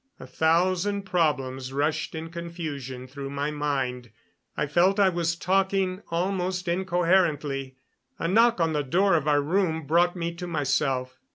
A 0.19 0.25
thousand 0.25 1.03
problems 1.03 1.71
rushed 1.71 2.15
in 2.15 2.31
confusion 2.31 3.05
through 3.07 3.29
my 3.29 3.51
mind. 3.51 4.09
I 4.57 4.65
felt 4.65 4.99
I 4.99 5.09
was 5.09 5.35
talking 5.35 6.01
almost 6.09 6.67
incoherently. 6.67 7.75
A 8.17 8.27
knock 8.27 8.59
on 8.59 8.73
the 8.73 8.81
door 8.81 9.13
of 9.13 9.27
our 9.27 9.43
room 9.43 9.85
brought 9.85 10.15
me 10.15 10.33
to 10.33 10.47
myself. 10.47 11.19